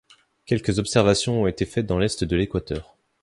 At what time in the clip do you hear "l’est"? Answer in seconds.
1.99-2.23